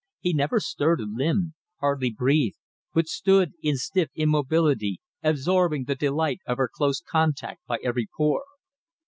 [0.19, 2.57] He never stirred a limb, hardly breathed,
[2.91, 8.45] but stood in stiff immobility, absorbing the delight of her close contact by every pore.